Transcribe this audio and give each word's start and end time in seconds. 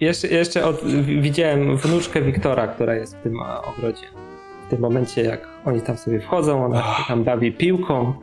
Jeszcze, 0.00 0.28
jeszcze 0.28 0.64
od, 0.64 0.84
widziałem 1.20 1.76
wnuczkę 1.76 2.22
Wiktora, 2.22 2.68
która 2.68 2.94
jest 2.94 3.16
w 3.16 3.22
tym 3.22 3.40
ogrodzie. 3.40 4.06
W 4.66 4.70
tym 4.70 4.80
momencie, 4.80 5.22
jak 5.22 5.48
oni 5.64 5.80
tam 5.80 5.96
sobie 5.96 6.20
wchodzą, 6.20 6.64
ona 6.64 6.82
się 6.82 7.04
tam 7.08 7.24
bawi 7.24 7.52
piłką, 7.52 8.14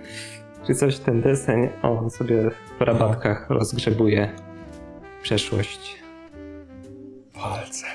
czy 0.67 0.76
coś 0.76 0.98
ten 0.98 1.22
deseń, 1.22 1.70
on 1.81 2.09
sobie 2.09 2.52
w 2.80 2.81
rabatkach 2.81 3.50
rozgrzebuje 3.50 4.30
przeszłość. 5.22 6.03
Palce. 7.34 7.86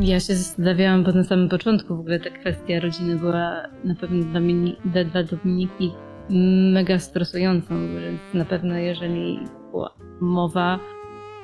Ja 0.00 0.20
się 0.20 0.34
zastanawiałam, 0.34 1.04
bo 1.04 1.12
na 1.12 1.24
samym 1.24 1.48
początku 1.48 1.96
w 1.96 2.00
ogóle 2.00 2.20
ta 2.20 2.30
kwestia 2.30 2.80
rodziny 2.80 3.16
była 3.16 3.62
na 3.84 3.94
pewno 3.94 4.24
dla, 4.24 4.40
mini, 4.40 4.76
dla 4.84 5.22
Dominiki 5.22 5.92
mega 6.72 6.98
stresującą, 6.98 7.74
więc 8.00 8.20
na 8.34 8.44
pewno 8.44 8.74
jeżeli 8.78 9.40
była 9.70 9.94
mowa 10.20 10.78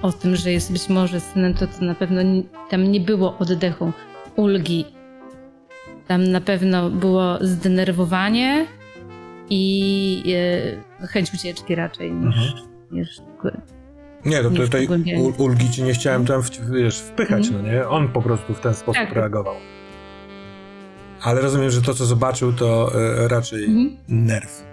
o 0.02 0.12
tym, 0.12 0.36
że 0.36 0.52
jest 0.52 0.72
być 0.72 0.88
może 0.88 1.20
synem, 1.20 1.54
to, 1.54 1.66
to 1.66 1.84
na 1.84 1.94
pewno 1.94 2.22
nie, 2.22 2.42
tam 2.70 2.82
nie 2.92 3.00
było 3.00 3.38
oddechu, 3.38 3.92
ulgi. 4.36 4.84
Tam 6.08 6.24
na 6.24 6.40
pewno 6.40 6.90
było 6.90 7.38
zdenerwowanie 7.40 8.66
i 9.50 10.34
e, 11.02 11.06
chęć 11.06 11.34
ucieczki 11.34 11.74
raczej 11.74 12.12
niż, 12.12 12.36
Mhm. 12.36 12.52
niż 12.92 13.18
Nie, 14.24 14.42
to 14.42 14.50
pogłębianie. 14.82 15.22
ul- 15.22 15.34
ulgi 15.40 15.70
ci 15.70 15.82
nie 15.82 15.92
chciałem 15.94 16.26
tam 16.26 16.42
wiesz, 16.72 17.00
wpychać, 17.00 17.46
Mhm. 17.46 17.66
no 17.66 17.72
nie? 17.72 17.88
On 17.88 18.08
po 18.08 18.22
prostu 18.22 18.54
w 18.54 18.60
ten 18.60 18.74
sposób 18.74 19.02
Tak. 19.02 19.12
reagował. 19.12 19.54
Ale 21.22 21.40
rozumiem, 21.40 21.70
że 21.70 21.82
to, 21.82 21.94
co 21.94 22.04
zobaczył, 22.06 22.52
to 22.52 22.92
e, 23.24 23.28
raczej 23.28 23.64
Mhm. 23.64 23.96
nerw. 24.08 24.71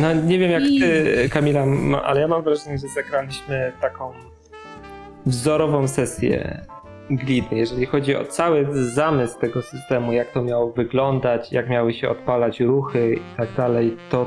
No 0.00 0.12
nie 0.14 0.38
wiem 0.38 0.50
jak 0.50 0.62
I- 0.62 0.80
ty, 0.80 1.28
Kamila, 1.32 1.64
ale 2.04 2.20
ja 2.20 2.28
mam 2.28 2.42
wrażenie, 2.42 2.78
że 2.78 2.88
zagraliśmy 2.88 3.72
taką 3.80 4.12
wzorową 5.26 5.88
sesję 5.88 6.60
gliny, 7.10 7.48
jeżeli 7.52 7.86
chodzi 7.86 8.16
o 8.16 8.24
cały 8.24 8.66
zamysł 8.72 9.38
tego 9.40 9.62
systemu, 9.62 10.12
jak 10.12 10.32
to 10.32 10.42
miało 10.42 10.72
wyglądać, 10.72 11.52
jak 11.52 11.68
miały 11.68 11.94
się 11.94 12.08
odpalać 12.08 12.60
ruchy 12.60 13.14
i 13.14 13.36
tak 13.36 13.48
dalej, 13.56 13.96
to 14.10 14.26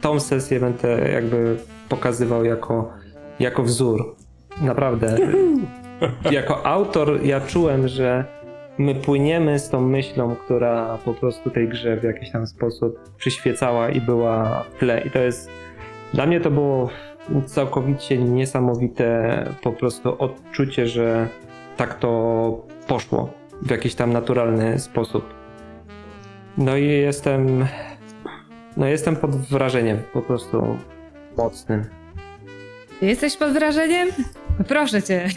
tą 0.00 0.20
sesję 0.20 0.60
będę 0.60 1.10
jakby 1.12 1.56
pokazywał 1.88 2.44
jako, 2.44 2.92
jako 3.40 3.62
wzór. 3.62 4.16
Naprawdę. 4.62 5.16
Jako 6.30 6.66
autor 6.66 7.24
ja 7.24 7.40
czułem, 7.40 7.88
że 7.88 8.24
my 8.80 8.94
płyniemy 8.94 9.58
z 9.58 9.68
tą 9.68 9.80
myślą, 9.80 10.36
która 10.36 10.98
po 11.04 11.14
prostu 11.14 11.50
tej 11.50 11.68
grze 11.68 11.96
w 11.96 12.04
jakiś 12.04 12.30
tam 12.30 12.46
sposób 12.46 13.16
przyświecała 13.16 13.90
i 13.90 14.00
była 14.00 14.62
w 14.62 14.78
tle. 14.78 15.02
I 15.06 15.10
to 15.10 15.18
jest. 15.18 15.50
Dla 16.14 16.26
mnie 16.26 16.40
to 16.40 16.50
było 16.50 16.90
całkowicie 17.46 18.18
niesamowite 18.18 19.44
po 19.62 19.72
prostu 19.72 20.22
odczucie, 20.22 20.86
że 20.86 21.28
tak 21.76 21.94
to 21.94 22.66
poszło 22.86 23.30
w 23.62 23.70
jakiś 23.70 23.94
tam 23.94 24.12
naturalny 24.12 24.78
sposób. 24.78 25.34
No 26.58 26.76
i 26.76 26.88
jestem. 26.88 27.66
No 28.76 28.86
jestem 28.86 29.16
pod 29.16 29.36
wrażeniem 29.36 29.98
po 30.12 30.22
prostu 30.22 30.76
mocnym. 31.36 31.84
Jesteś 33.02 33.36
pod 33.36 33.52
wrażeniem? 33.52 34.08
Proszę 34.68 35.02
cię. 35.02 35.28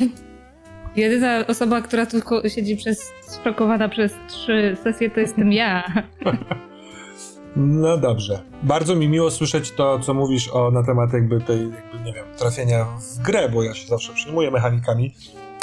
Jedyna 0.95 1.47
osoba, 1.47 1.81
która 1.81 2.05
tu 2.05 2.17
siedzi 2.49 2.77
przez, 2.77 3.11
zszokowana 3.21 3.89
przez 3.89 4.13
trzy 4.27 4.77
sesje, 4.83 5.09
to 5.09 5.19
jestem 5.19 5.51
ja. 5.51 5.83
No 7.55 7.97
dobrze. 7.97 8.41
Bardzo 8.63 8.95
mi 8.95 9.07
miło 9.07 9.31
słyszeć 9.31 9.71
to, 9.71 9.99
co 9.99 10.13
mówisz 10.13 10.49
o, 10.53 10.71
na 10.71 10.83
temat 10.83 11.13
jakby 11.13 11.41
tej, 11.41 11.59
jakby, 11.59 11.99
nie 12.05 12.13
wiem, 12.13 12.25
trafienia 12.37 12.85
w 12.85 13.21
grę, 13.21 13.49
bo 13.49 13.63
ja 13.63 13.73
się 13.73 13.87
zawsze 13.87 14.13
przyjmuję 14.13 14.51
mechanikami, 14.51 15.13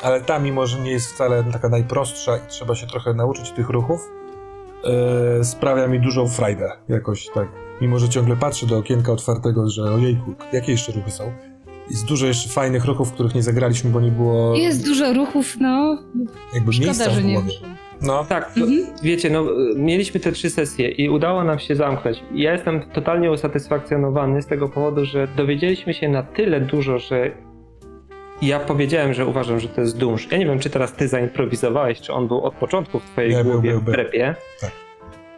ale 0.02 0.20
ta, 0.20 0.38
mimo 0.38 0.66
że 0.66 0.80
nie 0.80 0.90
jest 0.90 1.12
wcale 1.12 1.44
taka 1.52 1.68
najprostsza 1.68 2.36
i 2.36 2.40
trzeba 2.48 2.74
się 2.74 2.86
trochę 2.86 3.14
nauczyć 3.14 3.50
tych 3.50 3.68
ruchów, 3.70 4.00
yy, 5.38 5.44
sprawia 5.44 5.86
mi 5.86 6.00
dużą 6.00 6.28
frajdę 6.28 6.72
jakoś 6.88 7.28
tak. 7.34 7.48
Mimo, 7.80 7.98
że 7.98 8.08
ciągle 8.08 8.36
patrzę 8.36 8.66
do 8.66 8.78
okienka 8.78 9.12
otwartego, 9.12 9.70
że 9.70 9.82
ojejku, 9.82 10.34
jakie 10.52 10.72
jeszcze 10.72 10.92
ruchy 10.92 11.10
są. 11.10 11.32
Jest 11.90 12.06
dużo 12.06 12.26
jeszcze 12.26 12.48
fajnych 12.48 12.84
ruchów, 12.84 13.12
których 13.12 13.34
nie 13.34 13.42
zagraliśmy, 13.42 13.90
bo 13.90 14.00
nie 14.00 14.10
było 14.10 14.56
Jest 14.56 14.84
dużo 14.84 15.12
ruchów, 15.12 15.56
no. 15.60 15.98
jakby 16.54 16.70
miejsca 16.70 16.94
Szkoda, 16.94 17.10
że 17.10 17.20
w 17.20 17.24
nie 17.24 17.40
wyszło. 17.40 17.68
No, 18.02 18.24
Tak, 18.24 18.54
to, 18.54 18.60
Mhm. 18.60 18.86
wiecie, 19.02 19.30
no 19.30 19.44
mieliśmy 19.76 20.20
te 20.20 20.32
trzy 20.32 20.50
sesje 20.50 20.88
i 20.88 21.08
udało 21.08 21.44
nam 21.44 21.58
się 21.58 21.76
zamknąć. 21.76 22.22
Ja 22.34 22.52
jestem 22.52 22.80
totalnie 22.92 23.30
usatysfakcjonowany 23.30 24.42
z 24.42 24.46
tego 24.46 24.68
powodu, 24.68 25.04
że 25.04 25.28
dowiedzieliśmy 25.36 25.94
się 25.94 26.08
na 26.08 26.22
tyle 26.22 26.60
dużo, 26.60 26.98
że 26.98 27.30
ja 28.42 28.60
powiedziałem, 28.60 29.14
że 29.14 29.26
uważam, 29.26 29.60
że 29.60 29.68
to 29.68 29.80
jest 29.80 29.98
dunsz. 29.98 30.28
Ja 30.32 30.38
nie 30.38 30.46
wiem, 30.46 30.58
czy 30.58 30.70
teraz 30.70 30.92
ty 30.92 31.08
zaimprowizowałeś, 31.08 32.00
czy 32.00 32.12
on 32.12 32.28
był 32.28 32.40
od 32.44 32.54
początku 32.54 32.98
w 33.00 33.04
twojej 33.04 33.30
Nie, 33.30 33.42
był, 33.44 33.52
głowie 33.52 33.70
był, 33.70 33.80
w 33.80 33.84
był. 33.84 33.94
prepie. 33.94 34.34
Tak. 34.60 34.70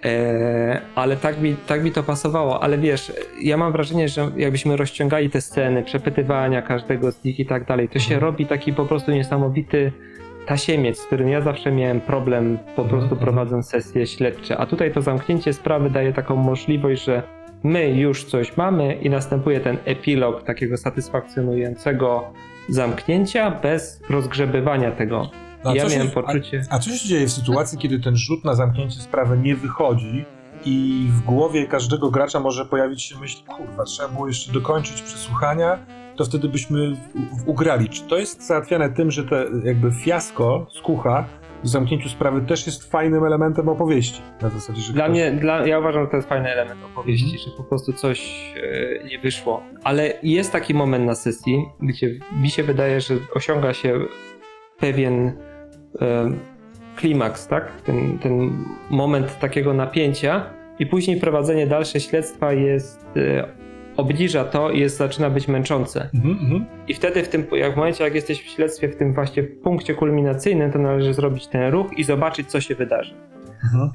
E, 0.05 0.81
ale 0.95 1.17
tak 1.17 1.41
mi, 1.41 1.57
tak 1.67 1.85
mi 1.85 1.93
to 1.93 2.03
pasowało, 2.03 2.63
ale 2.63 2.79
wiesz, 2.79 3.13
ja 3.41 3.57
mam 3.57 3.73
wrażenie, 3.73 4.09
że 4.09 4.31
jakbyśmy 4.37 4.77
rozciągali 4.77 5.31
te 5.31 5.41
sceny, 5.41 5.83
przepytywania 5.83 6.63
każdego 6.63 7.13
z 7.13 7.25
nich 7.25 7.41
i 7.41 7.47
tak 7.47 7.65
dalej, 7.65 7.89
to 7.89 7.99
się 7.99 8.15
Mhm. 8.15 8.21
robi 8.33 8.47
taki 8.47 8.73
po 8.73 8.85
prostu 8.87 9.11
niesamowity 9.13 9.93
tasiemiec, 10.47 10.99
z 10.99 11.07
którym 11.07 11.29
ja 11.29 11.41
zawsze 11.41 11.73
miałem 11.73 12.01
problem 12.01 12.59
po 12.77 12.85
prostu 12.85 13.05
Mhm. 13.15 13.21
prowadząc 13.21 13.69
sesje 13.69 14.07
śledcze, 14.07 14.59
a 14.59 14.67
tutaj 14.67 14.93
to 14.93 15.03
zamknięcie 15.03 15.53
sprawy 15.53 15.91
daje 15.91 16.13
taką 16.13 16.37
możliwość, 16.37 17.05
że 17.05 17.23
my 17.63 17.91
już 17.91 18.25
coś 18.25 18.57
mamy 18.57 18.95
i 18.95 19.11
następuje 19.11 19.61
ten 19.61 19.77
epilog 19.85 20.43
takiego 20.43 20.77
satysfakcjonującego 20.77 22.25
zamknięcia 22.69 23.51
bez 23.51 24.01
rozgrzebywania 24.11 24.91
tego. 24.91 25.31
A 25.65 25.75
ja 25.75 25.83
co 25.83 25.89
się- 25.91 25.97
miałem 25.97 26.11
poczucie... 26.13 26.65
A 26.71 26.79
co 26.79 26.91
się 26.91 27.09
dzieje 27.09 27.27
w 27.27 27.33
sytuacji, 27.33 27.79
kiedy 27.79 28.01
ten 28.01 28.17
rzut 28.17 28.45
na 28.45 28.55
zamknięcie 28.55 29.01
sprawy 29.01 29.39
nie 29.39 29.55
wychodzi 29.57 30.25
i 30.65 31.07
w 31.11 31.21
głowie 31.21 31.67
każdego 31.67 32.11
gracza 32.11 32.41
może 32.41 32.65
pojawić 32.67 33.03
się 33.03 33.19
myśl, 33.21 33.39
kurwa, 33.45 33.85
trzeba 33.85 34.09
było 34.09 34.29
jeszcze 34.29 34.53
dokończyć 34.53 35.03
przesłuchania, 35.03 35.79
to 36.17 36.25
wtedy 36.25 36.49
byśmy 36.49 36.91
w, 36.91 36.97
w, 37.45 37.49
ugrali. 37.49 37.89
Czy 37.89 38.03
to 38.03 38.19
jest 38.19 38.47
załatwiane 38.47 38.91
tym, 38.91 39.11
że 39.11 39.25
te 39.25 39.45
jakby 39.65 39.93
fiasko 39.93 40.67
z 40.79 40.81
kucha 40.81 41.25
w 41.65 41.69
zamknięciu 41.69 42.09
sprawy 42.09 42.41
też 42.41 42.67
jest 42.67 42.91
fajnym 42.91 43.25
elementem 43.25 43.69
opowieści? 43.69 44.21
Na 44.43 44.49
zasadzie, 44.49 44.81
że 44.83 44.93
Dla 44.93 45.05
ktoś... 45.05 45.13
mnie, 45.15 45.33
dla, 45.33 45.67
ja 45.67 45.79
uważam, 45.79 46.05
że 46.05 46.11
to 46.11 46.17
jest 46.17 46.29
fajny 46.29 46.49
element 46.49 46.81
opowieści, 46.85 47.25
Mhm. 47.25 47.43
że 47.51 47.57
po 47.57 47.65
prostu 47.65 47.93
coś 47.93 48.53
e, 49.03 49.05
nie 49.09 49.19
wyszło. 49.19 49.63
Ale 49.85 50.13
jest 50.23 50.53
taki 50.53 50.75
moment 50.75 51.07
na 51.07 51.15
sesji, 51.15 51.65
gdzie 51.83 52.11
mi 52.41 52.51
się 52.51 52.63
wydaje, 52.63 53.01
że 53.01 53.15
osiąga 53.35 53.75
się 53.75 53.99
pewien 54.79 55.33
klimaks, 56.97 57.49
tak? 57.49 57.83
Ten, 57.85 58.19
ten 58.19 58.51
moment 58.91 59.39
takiego 59.39 59.75
napięcia 59.75 60.47
i 60.79 60.87
później 60.87 61.21
prowadzenie 61.21 61.67
dalsze 61.67 62.01
śledztwa 62.01 62.53
jest 62.53 63.07
e, 63.17 63.49
obniża 63.97 64.45
to 64.45 64.71
i 64.71 64.81
jest, 64.81 64.97
zaczyna 64.97 65.31
być 65.31 65.49
męczące. 65.49 66.09
Mhm, 66.15 66.39
mhm. 66.41 66.65
I 66.89 66.95
wtedy 66.95 67.23
w 67.23 67.29
tym, 67.29 67.47
jak 67.53 67.75
w 67.75 67.77
momencie, 67.77 68.05
jak 68.05 68.15
jesteś 68.15 68.43
w 68.43 68.47
śledztwie, 68.47 68.89
w 68.89 68.97
tym 68.97 69.15
właśnie 69.15 69.43
punkcie 69.43 69.95
kulminacyjnym, 69.95 70.73
to 70.73 70.79
należy 70.79 71.15
zrobić 71.15 71.47
ten 71.47 71.73
ruch 71.73 71.99
i 71.99 72.05
zobaczyć, 72.05 72.51
co 72.51 72.61
się 72.61 72.75
wydarzy. 72.75 73.15
Mhm. 73.65 73.91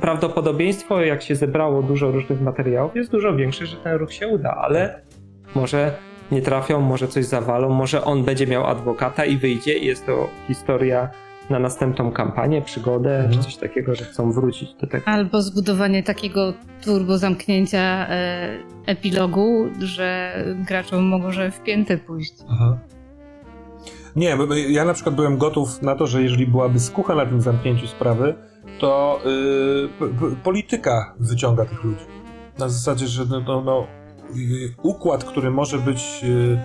Prawdopodobieństwo, 0.00 1.00
jak 1.00 1.22
się 1.22 1.36
zebrało 1.36 1.82
dużo 1.82 2.10
różnych 2.10 2.40
materiałów, 2.40 2.96
jest 2.96 3.10
dużo 3.10 3.36
większe, 3.36 3.66
że 3.66 3.76
ten 3.76 3.96
ruch 3.96 4.12
się 4.12 4.28
uda, 4.28 4.50
ale 4.50 5.00
może 5.54 5.92
nie 6.32 6.42
trafią, 6.42 6.80
może 6.80 7.08
coś 7.08 7.24
zawalą, 7.24 7.68
może 7.70 8.04
on 8.04 8.24
będzie 8.24 8.46
miał 8.46 8.66
adwokata 8.66 9.24
i 9.24 9.36
wyjdzie 9.38 9.78
i 9.78 9.86
jest 9.86 10.06
to 10.06 10.28
historia 10.48 11.08
na 11.50 11.58
następną 11.58 12.12
kampanię, 12.12 12.62
przygodę, 12.62 13.16
Mhm. 13.16 13.32
czy 13.32 13.38
coś 13.44 13.56
takiego, 13.56 13.94
że 13.94 14.04
chcą 14.04 14.32
wrócić 14.32 14.74
do 14.74 14.86
tego. 14.86 15.08
Albo 15.08 15.42
zbudowanie 15.42 16.02
takiego 16.02 16.52
turbo 16.84 17.18
zamknięcia 17.18 18.06
e, 18.08 18.48
epilogu, 18.86 19.66
że 19.78 20.34
graczom 20.68 21.04
mogą 21.04 21.32
że 21.32 21.50
w 21.50 21.60
pięty 21.62 21.98
pójść. 21.98 22.32
Mhm. 22.50 22.78
Nie, 24.16 24.36
ja 24.68 24.84
na 24.84 24.94
przykład 24.94 25.14
byłem 25.14 25.38
gotów 25.38 25.82
na 25.82 25.94
to, 25.96 26.06
że 26.06 26.22
jeżeli 26.22 26.46
byłaby 26.46 26.80
skucha 26.80 27.14
na 27.14 27.26
tym 27.26 27.40
zamknięciu 27.40 27.86
sprawy, 27.86 28.34
to 28.78 29.20
yy, 29.24 29.88
p- 29.98 30.06
p- 30.08 30.36
polityka 30.44 31.14
wyciąga 31.20 31.64
tych 31.64 31.84
ludzi. 31.84 32.04
Na 32.58 32.68
zasadzie, 32.68 33.06
że 33.06 33.24
no, 33.30 33.40
no, 33.40 33.60
no, 33.60 33.86
układ, 34.82 35.24
który 35.24 35.50
może 35.50 35.78
być, 35.78 36.22
yy, 36.22 36.58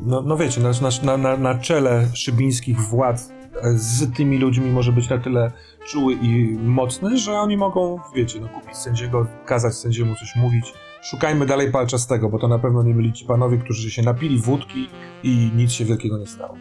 no, 0.00 0.22
no 0.22 0.36
wiecie, 0.36 0.60
na, 0.60 0.70
na, 1.02 1.16
na, 1.16 1.36
na 1.36 1.54
czele 1.58 2.08
szybińskich 2.14 2.80
władz 2.80 3.30
e, 3.62 3.72
z 3.72 4.12
tymi 4.12 4.38
ludźmi 4.38 4.70
może 4.70 4.92
być 4.92 5.08
na 5.08 5.18
tyle 5.18 5.52
czuły 5.86 6.14
i 6.14 6.58
mocny, 6.62 7.18
że 7.18 7.32
oni 7.32 7.56
mogą, 7.56 7.98
wiecie, 8.14 8.40
no, 8.40 8.48
kupić 8.48 8.76
sędziego, 8.76 9.26
kazać 9.46 9.74
sędziemu 9.74 10.14
coś 10.14 10.36
mówić. 10.36 10.72
Szukajmy 11.02 11.46
dalej 11.46 11.70
palczastego, 11.70 12.28
bo 12.28 12.38
to 12.38 12.48
na 12.48 12.58
pewno 12.58 12.82
nie 12.82 12.94
byli 12.94 13.12
ci 13.12 13.24
panowie, 13.24 13.58
którzy 13.58 13.90
się 13.90 14.02
napili 14.02 14.38
wódki 14.38 14.88
i 15.22 15.50
nic 15.56 15.72
się 15.72 15.84
wielkiego 15.84 16.18
nie 16.18 16.26
stało. 16.26 16.54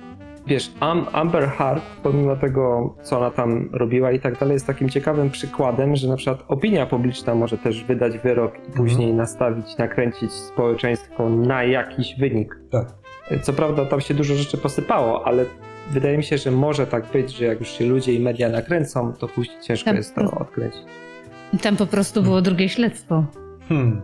Wiesz, 0.47 0.71
Am 0.79 1.05
Amber 1.11 1.47
Heard, 1.49 1.83
pomimo 2.03 2.35
tego, 2.35 2.95
co 3.03 3.17
ona 3.17 3.31
tam 3.31 3.69
robiła 3.71 4.11
i 4.11 4.19
tak 4.19 4.39
dalej, 4.39 4.53
jest 4.53 4.67
takim 4.67 4.89
ciekawym 4.89 5.29
przykładem, 5.29 5.95
że 5.95 6.07
na 6.07 6.15
przykład 6.15 6.43
opinia 6.47 6.85
publiczna 6.85 7.35
może 7.35 7.57
też 7.57 7.83
wydać 7.83 8.17
wyrok 8.17 8.53
i 8.69 8.71
później 8.71 9.13
nastawić, 9.13 9.77
nakręcić 9.77 10.31
społeczeństwo 10.31 11.29
na 11.29 11.63
jakiś 11.63 12.15
wynik. 12.19 12.59
Tak. 12.71 12.87
Co 13.41 13.53
prawda 13.53 13.85
tam 13.85 14.01
się 14.01 14.13
dużo 14.13 14.35
rzeczy 14.35 14.57
posypało, 14.57 15.27
ale 15.27 15.45
wydaje 15.91 16.17
mi 16.17 16.23
się, 16.23 16.37
że 16.37 16.51
może 16.51 16.87
tak 16.87 17.05
być, 17.13 17.31
że 17.37 17.45
jak 17.45 17.59
już 17.59 17.69
się 17.69 17.85
ludzie 17.85 18.13
i 18.13 18.19
media 18.19 18.49
nakręcą, 18.49 19.13
to 19.13 19.27
później 19.27 19.57
ciężko 19.61 19.85
Tak. 19.85 19.95
jest 19.95 20.15
to 20.15 20.31
odkręcić. 20.31 20.81
I 21.53 21.57
Tam 21.57 21.75
po 21.75 21.85
prostu 21.85 22.23
było 22.23 22.41
drugie 22.41 22.69
śledztwo. 22.69 23.25
Hmm. 23.69 24.01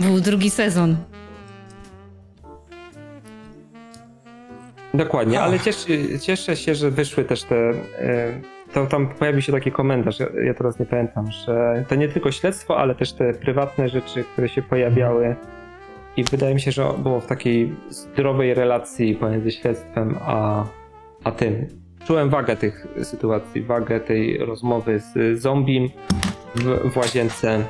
Był 0.00 0.20
drugi 0.20 0.50
sezon. 0.50 0.96
Dokładnie, 4.94 5.40
ale 5.40 5.60
cieszy, 5.60 6.18
cieszę 6.18 6.56
się, 6.56 6.74
że 6.74 6.90
wyszły 6.90 7.24
też 7.24 7.42
te. 7.42 7.56
e, 7.98 8.40
To, 8.72 8.86
tam 8.86 9.08
pojawił 9.08 9.42
się 9.42 9.52
taki 9.52 9.72
komentarz, 9.72 10.20
ja, 10.20 10.26
ja 10.44 10.54
teraz 10.54 10.78
nie 10.78 10.86
pamiętam, 10.86 11.30
że 11.30 11.84
to 11.88 11.94
nie 11.94 12.08
tylko 12.08 12.32
śledztwo, 12.32 12.78
ale 12.78 12.94
też 12.94 13.12
te 13.12 13.32
prywatne 13.34 13.88
rzeczy, 13.88 14.24
które 14.32 14.48
się 14.48 14.62
pojawiały. 14.62 15.36
I 16.16 16.24
wydaje 16.24 16.54
mi 16.54 16.60
się, 16.60 16.72
że 16.72 16.84
było 16.98 17.20
w 17.20 17.26
takiej 17.26 17.74
zdrowej 17.88 18.54
relacji 18.54 19.14
pomiędzy 19.14 19.50
śledztwem 19.50 20.18
a, 20.20 20.64
a 21.24 21.30
tym. 21.32 21.66
Czułem 22.06 22.28
wagę 22.30 22.56
tych 22.56 22.86
sytuacji, 23.02 23.62
wagę 23.62 24.00
tej 24.00 24.38
rozmowy 24.38 24.98
z 25.00 25.40
zombiem 25.40 25.88
w, 26.54 26.90
w 26.92 26.96
łazience, 26.96 27.64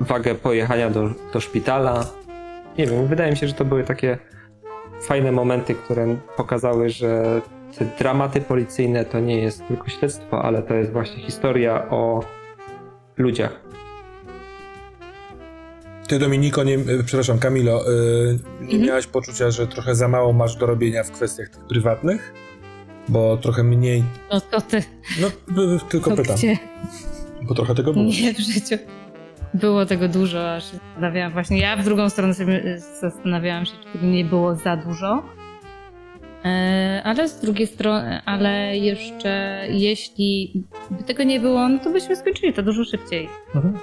wagę 0.00 0.34
pojechania 0.34 0.90
do, 0.90 1.10
do 1.32 1.40
szpitala. 1.40 2.06
Nie 2.78 2.86
wiem, 2.86 3.06
wydaje 3.06 3.30
mi 3.30 3.36
się, 3.36 3.48
że 3.48 3.54
to 3.54 3.64
były 3.64 3.84
takie 3.84 4.18
fajne 5.02 5.32
momenty, 5.32 5.74
które 5.74 6.16
pokazały, 6.36 6.90
że 6.90 7.40
te 7.78 7.84
dramaty 7.98 8.40
policyjne 8.40 9.04
to 9.04 9.20
nie 9.20 9.36
jest 9.40 9.66
tylko 9.68 9.88
śledztwo, 9.90 10.42
ale 10.42 10.62
to 10.62 10.74
jest 10.74 10.92
właśnie 10.92 11.22
historia 11.22 11.90
o 11.90 12.20
ludziach. 13.16 13.60
Ty, 16.08 16.18
Dominiko, 16.18 16.64
nie, 16.64 16.74
e, 16.74 17.02
przepraszam, 17.04 17.38
Kamilo, 17.38 17.80
e, 17.80 17.90
nie 18.60 18.64
Mhm. 18.64 18.82
miałaś 18.82 19.06
poczucia, 19.06 19.50
że 19.50 19.66
trochę 19.66 19.94
za 19.94 20.08
mało 20.08 20.32
masz 20.32 20.56
do 20.56 20.66
robienia 20.66 21.02
w 21.04 21.10
kwestiach 21.10 21.48
tych 21.48 21.64
prywatnych? 21.64 22.32
Bo 23.08 23.36
trochę 23.36 23.62
mniej. 23.64 24.04
No 24.32 24.40
to 24.40 24.60
ty, 24.60 24.82
No, 25.20 25.28
b- 25.48 25.66
b- 25.66 25.78
tylko 25.88 26.10
to 26.10 26.16
pytam, 26.16 26.36
gdzie? 26.36 26.58
bo 27.42 27.54
trochę 27.54 27.74
tego 27.74 27.92
było. 27.92 28.04
Nie 28.04 28.34
w 28.34 28.38
życiu. 28.38 28.76
Było 29.54 29.86
tego 29.86 30.08
dużo, 30.08 30.54
aż 30.54 30.64
zastanawiałam. 30.64 31.32
Właśnie 31.32 31.58
ja 31.58 31.76
w 31.76 31.84
drugą 31.84 32.10
stronę 32.10 32.34
sobie 32.34 32.64
y, 32.64 32.80
zastanawiałam 33.00 33.66
się, 33.66 33.72
czy 33.92 34.06
nie 34.06 34.24
było 34.24 34.54
za 34.56 34.76
dużo. 34.76 35.22
E, 36.44 37.02
Ale 37.04 37.28
z 37.28 37.40
drugiej 37.40 37.66
strony, 37.66 38.20
ale 38.24 38.76
jeszcze 38.78 39.62
jeśli 39.70 40.62
by 40.90 41.04
tego 41.04 41.22
nie 41.22 41.40
było, 41.40 41.68
no 41.68 41.78
to 41.78 41.90
byśmy 41.90 42.16
skończyli 42.16 42.52
to 42.52 42.62
dużo 42.62 42.84
szybciej. 42.84 43.28
Mhm. 43.54 43.78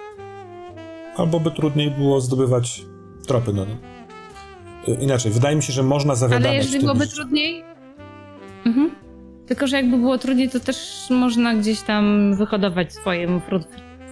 Albo 1.17 1.39
by 1.39 1.51
trudniej 1.51 1.91
było 1.91 2.21
zdobywać 2.21 2.81
tropy, 3.27 3.53
no. 3.53 3.65
E, 4.87 5.03
Inaczej, 5.03 5.31
wydaje 5.31 5.55
mi 5.55 5.63
się, 5.63 5.73
że 5.73 5.83
można 5.83 6.15
zawiadamiać 6.15 6.47
Ale 6.49 6.57
jeżeli 6.57 6.79
byłoby 6.79 7.07
trudniej. 7.07 7.63
Mhm. 8.65 8.91
Tylko, 9.47 9.67
że 9.67 9.75
jakby 9.77 9.97
było 9.97 10.17
trudniej, 10.17 10.49
to 10.49 10.59
też 10.59 11.07
można 11.09 11.53
gdzieś 11.53 11.81
tam 11.81 12.35
wyhodować 12.35 12.93
swoje 12.93 13.27
fru- 13.27 13.63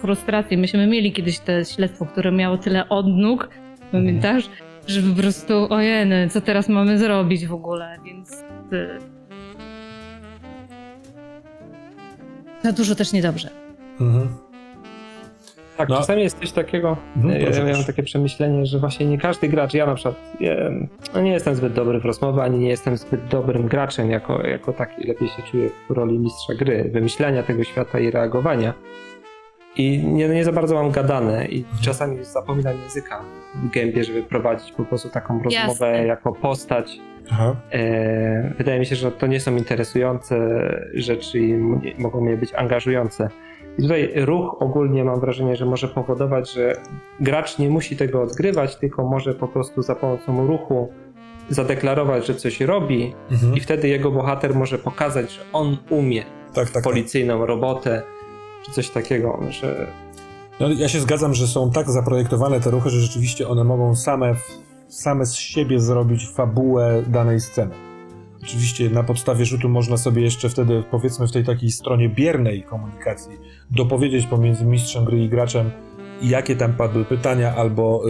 frustracje. 0.04 0.58
Myśmy 0.58 0.86
mieli 0.86 1.12
kiedyś 1.12 1.38
te 1.38 1.64
śledztwo, 1.64 2.06
które 2.06 2.32
miało 2.32 2.58
tyle 2.58 2.88
odnóg, 2.88 3.48
pamiętasz? 3.92 4.44
Że 4.86 5.00
po 5.02 5.20
prostu, 5.22 5.72
ojej, 5.72 6.30
co 6.30 6.40
teraz 6.40 6.68
mamy 6.68 6.98
zrobić 6.98 7.46
w 7.46 7.54
ogóle, 7.54 7.96
więc... 8.04 8.32
y, 8.72 8.88
Za 12.62 12.72
dużo 12.72 12.94
też 12.94 13.12
niedobrze. 13.12 13.48
Mhm. 14.00 14.28
Tak, 15.76 15.88
No. 15.88 15.96
czasami 15.96 16.22
jest 16.22 16.38
coś 16.40 16.52
takiego, 16.52 16.96
Mhm, 17.16 17.42
ja, 17.42 17.68
ja 17.78 17.84
takie 17.86 18.02
przemyślenie, 18.02 18.66
że 18.66 18.78
właśnie 18.78 19.06
nie 19.06 19.18
każdy 19.18 19.48
gracz, 19.48 19.74
ja 19.74 19.86
na 19.86 19.94
przykład 19.94 20.14
ja, 20.40 20.54
no 21.14 21.20
nie 21.20 21.32
jestem 21.32 21.54
zbyt 21.54 21.72
dobry 21.72 22.00
w 22.00 22.04
rozmowie, 22.04 22.42
ani 22.42 22.58
nie 22.58 22.68
jestem 22.68 22.96
zbyt 22.96 23.20
dobrym 23.30 23.66
graczem 23.68 24.10
jako, 24.10 24.46
jako 24.46 24.72
taki, 24.72 25.06
lepiej 25.08 25.28
się 25.28 25.42
czuję 25.50 25.70
w 25.88 25.92
roli 25.92 26.18
mistrza 26.18 26.54
gry, 26.54 26.90
wymyślania 26.92 27.42
tego 27.42 27.64
świata 27.64 27.98
i 28.00 28.10
reagowania. 28.10 28.74
I 29.76 29.98
nie, 29.98 30.28
nie 30.28 30.44
za 30.44 30.52
bardzo 30.52 30.74
mam 30.74 30.90
gadane 30.90 31.46
i 31.46 31.64
czasami 31.80 32.24
zapominam 32.24 32.74
języka 32.82 33.20
w 33.54 33.70
gębie, 33.70 34.04
żeby 34.04 34.22
prowadzić 34.22 34.72
po 34.72 34.84
prostu 34.84 35.08
taką 35.10 35.34
rozmowę 35.42 35.52
Jasne. 35.90 36.06
jako 36.06 36.32
postać. 36.32 36.98
Aha. 37.30 37.56
E, 37.72 38.54
wydaje 38.58 38.78
mi 38.80 38.86
się, 38.86 38.96
że 38.96 39.12
to 39.12 39.26
nie 39.26 39.40
są 39.40 39.56
interesujące 39.56 40.36
rzeczy 40.94 41.38
i 41.38 41.52
m- 41.52 41.80
mogą 41.98 42.20
mnie 42.20 42.36
być 42.36 42.54
angażujące. 42.54 43.28
I 43.78 43.82
tutaj 43.82 44.12
ruch 44.16 44.56
ogólnie 44.62 45.04
mam 45.04 45.20
wrażenie, 45.20 45.56
że 45.56 45.66
może 45.66 45.88
powodować, 45.88 46.52
że 46.52 46.76
gracz 47.20 47.58
nie 47.58 47.68
musi 47.70 47.96
tego 47.96 48.22
odgrywać, 48.22 48.76
tylko 48.76 49.04
może 49.08 49.34
po 49.34 49.48
prostu 49.48 49.82
za 49.82 49.94
pomocą 49.94 50.46
ruchu 50.46 50.92
zadeklarować, 51.48 52.26
że 52.26 52.34
coś 52.34 52.60
robi 52.60 53.14
Mhm. 53.30 53.54
i 53.54 53.60
wtedy 53.60 53.88
jego 53.88 54.10
bohater 54.10 54.54
może 54.54 54.78
pokazać, 54.78 55.30
że 55.32 55.40
on 55.52 55.76
umie 55.90 56.22
Tak, 56.22 56.64
tak, 56.64 56.70
tak. 56.70 56.82
policyjną 56.84 57.46
robotę, 57.46 58.02
czy 58.64 58.72
coś 58.72 58.90
takiego, 58.90 59.40
że 59.50 59.86
No, 60.60 60.68
ja 60.68 60.88
się 60.88 61.00
zgadzam, 61.00 61.34
że 61.34 61.46
są 61.46 61.70
tak 61.70 61.90
zaprojektowane 61.90 62.60
te 62.60 62.70
ruchy, 62.70 62.90
że 62.90 63.00
rzeczywiście 63.00 63.48
one 63.48 63.64
mogą 63.64 63.96
same, 63.96 64.34
same 64.88 65.26
z 65.26 65.34
siebie 65.34 65.80
zrobić 65.80 66.28
fabułę 66.28 67.02
danej 67.06 67.40
sceny. 67.40 67.74
Oczywiście 68.42 68.90
na 68.90 69.02
podstawie 69.02 69.44
rzutu 69.44 69.68
można 69.68 69.96
sobie 69.96 70.22
jeszcze 70.22 70.48
wtedy, 70.48 70.84
powiedzmy 70.90 71.28
w 71.28 71.32
tej 71.32 71.44
takiej 71.44 71.70
stronie 71.70 72.08
biernej 72.08 72.62
komunikacji, 72.62 73.38
dopowiedzieć 73.70 74.26
pomiędzy 74.26 74.64
mistrzem 74.64 75.04
gry 75.04 75.24
i 75.24 75.28
graczem, 75.28 75.70
jakie 76.22 76.56
tam 76.56 76.72
padły 76.74 77.04
pytania 77.04 77.54
albo 77.54 78.02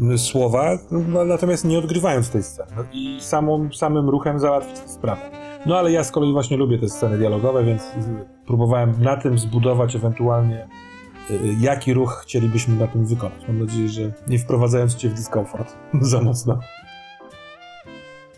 y, 0.00 0.12
y, 0.12 0.18
słowa, 0.18 0.78
no, 0.90 1.24
natomiast 1.24 1.64
nie 1.64 1.78
odgrywając 1.78 2.30
tej 2.30 2.42
sceny. 2.42 2.70
No, 2.76 2.84
I 2.92 3.18
samą, 3.20 3.72
samym 3.72 4.08
ruchem 4.08 4.38
załatwić 4.38 4.78
sprawę. 4.78 5.41
No 5.66 5.78
ale 5.78 5.92
ja 5.92 6.04
z 6.04 6.10
kolei 6.10 6.32
właśnie 6.32 6.56
lubię 6.56 6.78
te 6.78 6.88
sceny 6.88 7.18
dialogowe, 7.18 7.64
więc 7.64 7.82
y, 7.82 7.86
próbowałem 8.46 8.94
na 9.02 9.16
tym 9.16 9.38
zbudować 9.38 9.96
ewentualnie 9.96 10.66
y, 11.30 11.38
jaki 11.60 11.94
ruch 11.94 12.20
chcielibyśmy 12.22 12.76
na 12.76 12.86
tym 12.86 13.06
wykonać. 13.06 13.48
Mam 13.48 13.58
nadzieję, 13.58 13.88
że 13.88 14.02
nie 14.28 14.38
wprowadzając 14.38 14.94
cię 14.94 15.08
w 15.08 15.14
dyskomfort 15.14 15.76
za 16.00 16.20
mocno. 16.20 16.58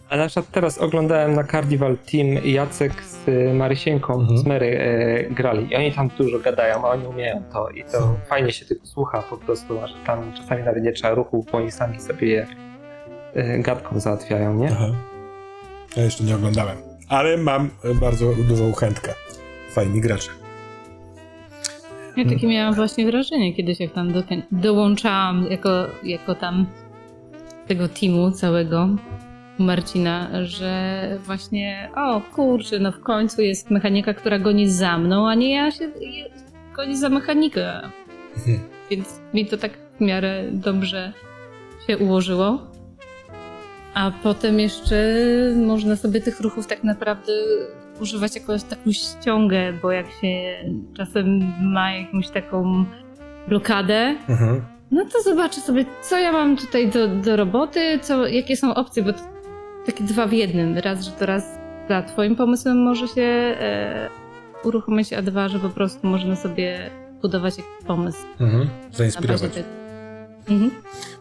A 0.09 0.17
na 0.17 0.27
przykład 0.27 0.51
teraz 0.53 0.79
oglądałem 0.79 1.35
na 1.35 1.45
Carnival 1.45 1.97
Team 2.13 2.45
Jacek 2.45 3.03
z 3.05 3.29
y, 3.29 3.55
Marysieńką, 3.55 4.15
Mhm. 4.21 4.39
z 4.39 4.45
Mary 4.47 4.79
e, 4.79 5.31
grali 5.31 5.73
i 5.73 5.77
oni 5.77 5.93
tam 5.93 6.09
dużo 6.19 6.39
gadają, 6.39 6.85
a 6.87 6.89
oni 6.91 7.07
umieją 7.07 7.43
to 7.53 7.69
i 7.71 7.85
to 7.85 7.99
Mhm. 7.99 8.17
fajnie 8.29 8.53
się 8.53 8.67
tylko 8.67 8.87
słucha 8.87 9.23
po 9.23 9.37
prostu, 9.37 9.81
a 9.81 9.87
że 9.87 9.95
tam 10.07 10.33
czasami 10.33 10.63
nawet 10.63 10.85
nie 10.85 10.93
trzeba 10.93 11.15
ruchu, 11.15 11.47
bo 11.53 11.59
oni 11.59 11.71
sami 11.71 12.01
sobie 12.01 12.29
je 12.29 12.47
e, 13.35 13.59
gadką 13.59 14.01
załatwiają, 14.01 14.55
nie? 14.55 14.69
Aha. 14.73 14.87
Ja 15.97 16.03
jeszcze 16.03 16.25
nie 16.25 16.35
oglądałem, 16.35 16.77
ale 17.09 17.37
mam 17.37 17.71
y, 17.85 17.95
bardzo 17.95 18.35
dużą 18.49 18.73
chętkę. 18.73 19.15
Fajni 19.71 20.01
gracze. 20.01 20.31
Ja 22.17 22.25
takie 22.25 22.47
miałam 22.47 22.75
właśnie 22.75 23.07
wrażenie 23.07 23.55
kiedyś, 23.55 23.81
jak 23.81 23.93
tam 23.93 24.13
do, 24.13 24.23
dołączałam 24.53 25.47
jako, 25.51 25.71
jako 26.03 26.35
tam 26.35 26.67
tego 27.67 27.89
teamu 27.89 28.31
całego 28.31 28.89
Marcina, 29.59 30.45
że 30.45 31.19
właśnie 31.27 31.91
o 31.97 32.21
kurczę, 32.21 32.79
no 32.79 32.93
w 32.93 33.01
końcu 33.01 33.43
jest 33.43 33.71
mechanika, 33.71 34.15
która 34.15 34.39
goni 34.39 34.71
za 34.71 34.99
mną, 34.99 35.29
a 35.29 35.35
nie 35.35 35.55
ja 35.55 35.71
się 35.71 35.93
goni 36.77 36.97
za 36.97 37.09
mechanikę. 37.09 37.91
Mhm. 38.37 38.59
Więc 38.91 39.21
mi 39.35 39.47
to 39.47 39.57
tak 39.57 39.73
w 39.97 40.01
miarę 40.01 40.45
dobrze 40.53 41.13
się 41.87 41.99
ułożyło. 41.99 42.74
A 43.95 44.11
potem 44.23 44.61
jeszcze 44.61 44.97
można 45.57 45.97
sobie 45.97 46.21
tych 46.21 46.41
ruchów 46.41 46.67
tak 46.67 46.85
naprawdę 46.85 47.33
używać 48.01 48.35
jako 48.35 48.59
taką 48.59 48.93
ściągę, 48.93 49.73
bo 49.83 49.93
jak 49.93 50.07
się 50.21 50.57
czasem 50.97 51.53
ma 51.73 51.93
jakąś 51.93 52.29
taką 52.29 52.85
blokadę, 53.49 54.17
Mhm. 54.29 54.65
no 54.91 55.05
to 55.13 55.23
zobaczę 55.23 55.61
sobie, 55.61 55.85
co 56.03 56.19
ja 56.19 56.33
mam 56.33 56.57
tutaj 56.57 56.89
do, 56.91 57.09
do 57.09 57.37
roboty, 57.37 57.99
co, 58.03 58.27
jakie 58.27 58.57
są 58.57 58.75
opcje, 58.75 59.03
bo 59.03 59.13
to 59.13 59.21
takie 59.87 60.05
dwa 60.05 60.27
w 60.27 60.33
jednym. 60.33 60.79
Raz, 60.79 61.05
że 61.05 61.11
to 61.11 61.27
raz 61.27 61.59
za 61.89 62.03
twoim 62.03 62.37
pomysłem 62.37 62.83
może 62.83 63.09
się 63.09 63.23
e, 63.23 64.09
uruchomić, 64.65 65.13
a 65.13 65.23
dwa, 65.23 65.49
że 65.49 65.59
po 65.59 65.69
prostu 65.69 66.07
można 66.07 66.37
sobie 66.37 66.91
budować 67.23 67.57
jakiś 67.59 67.87
pomysł 67.87 68.19
Mhm. 68.41 68.69
Zainspirować. 68.93 69.53
Mhm. 70.49 70.71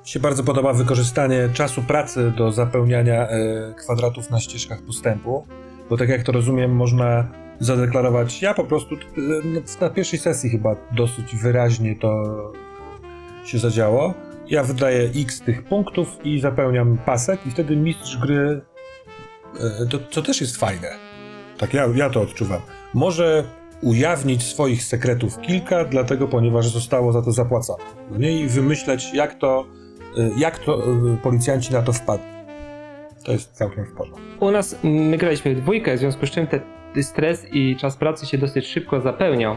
Mi 0.01 0.07
się 0.07 0.19
bardzo 0.19 0.43
podoba 0.43 0.73
wykorzystanie 0.73 1.49
czasu 1.53 1.81
pracy 1.81 2.33
do 2.37 2.51
zapełniania 2.51 3.27
e, 3.27 3.73
kwadratów 3.77 4.29
na 4.29 4.39
ścieżkach 4.39 4.81
postępu, 4.81 5.47
bo 5.89 5.97
tak 5.97 6.09
jak 6.09 6.23
to 6.23 6.31
rozumiem, 6.31 6.75
można 6.75 7.27
zadeklarować, 7.59 8.41
ja 8.41 8.53
po 8.53 8.63
prostu 8.63 8.95
e, 8.95 9.81
na 9.81 9.89
pierwszej 9.89 10.19
sesji 10.19 10.49
chyba 10.49 10.75
dosyć 10.91 11.35
wyraźnie 11.35 11.95
to 11.95 12.33
się 13.45 13.59
zadziało. 13.59 14.13
Ja 14.49 14.63
wydaję 14.63 15.09
x 15.15 15.41
tych 15.41 15.63
punktów 15.63 16.07
i 16.23 16.39
zapełniam 16.39 16.97
pasek 16.97 17.47
i 17.47 17.51
wtedy 17.51 17.75
mistrz 17.75 18.17
gry 18.17 18.61
e, 19.59 19.85
to, 19.85 19.99
co 20.11 20.21
też 20.21 20.41
jest 20.41 20.57
fajne, 20.57 20.87
tak 21.57 21.73
ja, 21.73 21.87
ja 21.95 22.09
to 22.09 22.21
odczuwam, 22.21 22.61
może 22.93 23.43
ujawnić 23.81 24.43
swoich 24.43 24.83
sekretów 24.83 25.39
kilka, 25.41 25.85
dlatego 25.85 26.27
ponieważ 26.27 26.67
zostało 26.67 27.11
za 27.11 27.21
to 27.21 27.31
zapłacone. 27.31 27.83
No? 28.11 28.27
I 28.27 28.47
wymyśleć, 28.47 29.13
jak 29.13 29.39
to, 29.39 29.65
e, 30.17 30.29
jak 30.37 30.59
to 30.59 30.83
e, 30.83 31.17
policjanci 31.23 31.73
na 31.73 31.81
to 31.81 31.93
wpadli. 31.93 32.33
To 33.23 33.31
jest 33.31 33.51
całkiem 33.51 33.85
w 33.85 33.91
porządku. 33.91 34.21
U 34.39 34.51
nas 34.51 34.79
my 34.83 35.17
graliśmy 35.17 35.55
w 35.55 35.61
dwójkę, 35.61 35.95
w 35.95 35.99
związku 35.99 36.25
z 36.25 36.31
czym 36.31 36.47
ten 36.47 36.61
stres 37.03 37.45
i 37.51 37.75
czas 37.75 37.97
pracy 37.97 38.25
się 38.25 38.37
dosyć 38.37 38.67
szybko 38.67 39.01
zapełniał. 39.01 39.55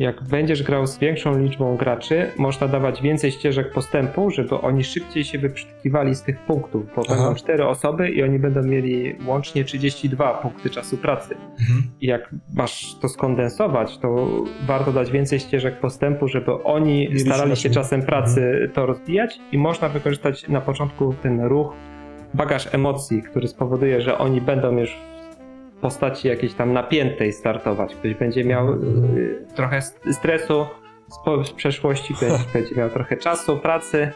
Jak 0.00 0.22
będziesz 0.22 0.62
grał 0.62 0.86
z 0.86 0.98
większą 0.98 1.38
liczbą 1.38 1.76
graczy, 1.76 2.30
można 2.38 2.68
dawać 2.68 3.02
więcej 3.02 3.32
ścieżek 3.32 3.72
postępu, 3.72 4.30
żeby 4.30 4.60
oni 4.60 4.84
szybciej 4.84 5.24
się 5.24 5.38
wyprzykiwali 5.38 6.14
z 6.14 6.22
tych 6.22 6.38
punktów, 6.38 6.86
bo 6.96 7.02
Aha. 7.06 7.16
będą 7.16 7.34
cztery 7.34 7.66
osoby 7.66 8.10
i 8.10 8.22
oni 8.22 8.38
będą 8.38 8.62
mieli 8.62 9.16
łącznie 9.26 9.64
32 9.64 10.34
punkty 10.34 10.70
czasu 10.70 10.96
pracy. 10.96 11.36
I 12.00 12.06
jak 12.06 12.34
masz 12.54 12.94
to 13.00 13.08
skondensować, 13.08 13.98
to 13.98 14.28
warto 14.66 14.92
dać 14.92 15.10
więcej 15.10 15.40
ścieżek 15.40 15.80
postępu, 15.80 16.28
żeby 16.28 16.62
oni 16.62 16.98
Mieli 16.98 17.20
starali 17.20 17.56
się 17.56 17.70
czasem 17.70 18.02
pracy 18.02 18.70
to 18.74 18.86
rozwijać 18.86 19.40
i 19.52 19.58
można 19.58 19.88
wykorzystać 19.88 20.48
na 20.48 20.60
początku 20.60 21.14
ten 21.22 21.40
ruch, 21.40 21.72
bagaż 22.34 22.74
emocji, 22.74 23.22
który 23.22 23.48
spowoduje, 23.48 24.00
że 24.00 24.18
oni 24.18 24.40
będą 24.40 24.78
już 24.78 25.09
postaci 25.80 26.28
jakiejś 26.28 26.54
tam 26.54 26.72
napiętej 26.72 27.32
startować. 27.32 27.94
Ktoś 27.94 28.14
będzie 28.14 28.44
miał 28.44 28.72
y, 28.74 29.46
trochę 29.54 29.82
stresu 30.12 30.66
z, 31.08 31.48
z 31.48 31.52
przeszłości, 31.52 32.14
ktoś 32.14 32.32
będzie 32.54 32.74
miał 32.74 32.90
trochę 32.90 33.16
czasu, 33.16 33.58
pracy. 33.58 34.10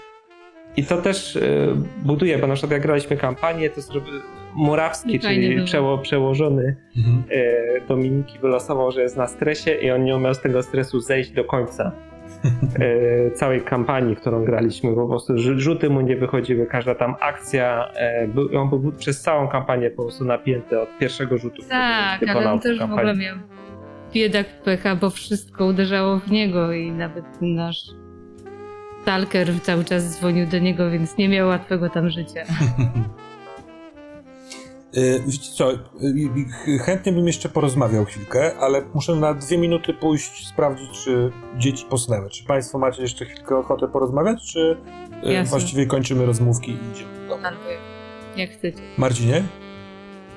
I 0.77 0.85
to 0.85 1.03
też 1.03 1.37
y, 1.37 1.75
buduje, 2.03 2.39
bo 2.39 2.47
na 2.47 2.55
przykład 2.55 2.73
jak 2.73 2.83
graliśmy 2.83 3.17
kampanię, 3.17 3.71
to 3.71 3.81
zrobi 3.81 4.11
Murawski, 4.55 5.21
czyli 5.21 5.65
przeło, 5.65 5.99
przełożony 5.99 6.77
Mhm. 6.97 7.23
e, 7.31 7.81
Dominiki 7.89 8.39
wylosował, 8.39 8.93
że 8.93 9.03
jest 9.03 9.17
na 9.17 9.27
stresie 9.27 9.75
i 9.75 9.91
on 9.91 10.05
nie 10.05 10.17
umiał 10.17 10.35
z 10.35 10.41
tego 10.41 10.63
stresu 10.63 11.01
zejść 11.01 11.31
do 11.31 11.45
końca 11.45 11.93
całej 13.35 13.61
kampanii, 13.63 14.17
którą 14.17 14.45
graliśmy. 14.45 14.95
Po 14.95 15.09
prostu 15.09 15.33
rzu- 15.35 15.59
rzuty 15.59 15.91
mu 15.91 16.01
nie 16.01 16.17
wychodziły, 16.17 16.67
każda 16.67 16.95
tam 16.95 17.15
akcja, 17.21 17.89
e, 17.95 18.29
był, 18.29 18.61
on 18.61 18.69
był 18.71 18.93
przez 18.93 19.21
całą 19.21 19.49
kampanię 19.49 19.91
po 19.91 20.03
prostu 20.03 20.25
napięty 20.25 20.81
od 20.81 20.99
pierwszego 20.99 21.39
rzutu. 21.39 21.63
Tak, 21.69 22.21
ale 22.29 22.53
on 22.53 22.61
w 22.61 22.63
też 22.63 22.77
w 22.77 22.81
kampanii. 22.81 23.01
ogóle 23.11 23.17
miał 23.25 23.37
biedak 24.13 24.47
pecha, 24.65 24.97
bo 24.97 25.11
wszystko 25.11 25.67
uderzało 25.67 26.19
w 26.19 26.31
niego 26.31 26.73
i 26.73 26.93
nawet 26.93 27.25
nasz 27.41 27.83
stalker 29.03 29.49
cały 29.63 29.85
czas 29.85 30.03
dzwonił 30.19 30.47
do 30.47 30.59
niego, 30.59 30.91
więc 30.91 31.17
nie 31.19 31.29
miał 31.29 31.49
łatwego 31.49 31.91
tam 31.91 32.11
życia. 32.11 32.41
Y, 34.97 35.23
Wiecie 35.27 35.51
co, 35.55 35.73
y, 35.73 35.77
y, 36.69 36.79
chętnie 36.79 37.13
bym 37.13 37.27
jeszcze 37.27 37.49
porozmawiał 37.49 38.05
chwilkę, 38.05 38.59
ale 38.59 38.83
muszę 38.95 39.15
na 39.15 39.35
dwie 39.35 39.59
minuty 39.59 39.95
pójść 39.95 40.47
sprawdzić, 40.49 40.91
czy 41.05 41.33
dzieci 41.59 41.87
posnęły. 41.91 42.31
Czy 42.31 42.45
Państwo 42.45 42.79
macie 42.79 43.03
jeszcze 43.03 43.25
chwilkę 43.25 43.57
ochotę 43.59 43.89
porozmawiać, 43.89 44.53
czy 44.53 44.77
Jasne. 45.23 45.45
właściwie 45.45 45.87
kończymy 45.87 46.27
rozmówki 46.27 46.71
i 46.71 46.75
idziemy 46.93 47.29
do 47.29 47.35
domu? 47.37 47.43
Jak- 48.37 48.51
chcecie. 48.51 48.79
Marcinie? 48.99 49.43